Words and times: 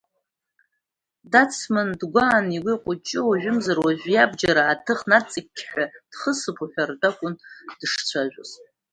Дацман 1.31 1.89
дгуааны 1.99 2.51
игу 2.57 2.69
еиҟуҷҷо, 2.73 3.19
уажәымзар 3.27 3.77
ожәы 3.87 4.09
иабџьар 4.13 4.57
ааҭыхны, 4.59 5.13
аҵыкьҳәа 5.17 5.85
дхысып 6.11 6.57
уҳәартә 6.63 7.05
акун 7.09 7.33
дышцәажәоз. 7.79 8.51